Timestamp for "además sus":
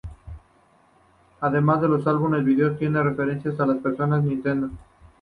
1.41-2.07